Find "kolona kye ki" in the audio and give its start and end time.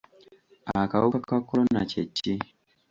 1.47-2.33